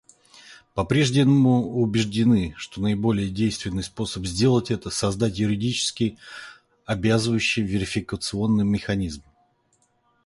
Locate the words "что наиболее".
2.57-3.29